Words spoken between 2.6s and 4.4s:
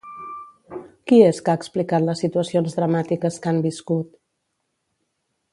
dramàtiques que han viscut?